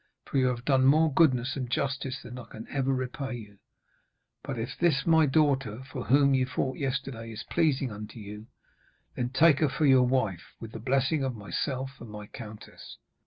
For 0.25 0.39
you 0.39 0.47
have 0.47 0.65
done 0.65 0.85
more 0.85 1.13
goodness 1.13 1.55
and 1.55 1.69
justice 1.69 2.23
than 2.23 2.39
I 2.39 2.45
can 2.45 2.67
ever 2.71 2.91
repay 2.91 3.35
you. 3.35 3.59
But 4.41 4.57
if 4.57 4.75
this 4.75 5.05
my 5.05 5.27
daughter, 5.27 5.83
for 5.83 6.05
whom 6.05 6.33
ye 6.33 6.43
fought 6.43 6.79
yesterday, 6.79 7.31
is 7.31 7.43
pleasing 7.51 7.91
unto 7.91 8.17
you, 8.19 8.47
then 9.15 9.29
take 9.29 9.59
her 9.59 9.69
for 9.69 9.85
your 9.85 10.07
wife, 10.07 10.55
with 10.59 10.71
the 10.71 10.79
blessing 10.79 11.23
of 11.23 11.35
myself 11.35 11.91
and 12.01 12.09
my 12.09 12.25
countess.' 12.25 12.97